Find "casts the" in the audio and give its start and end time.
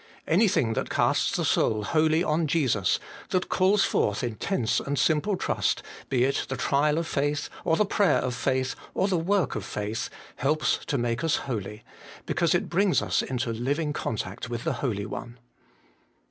0.89-1.45